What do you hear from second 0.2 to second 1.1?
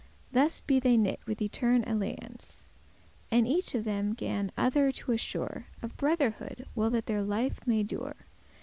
Thus be they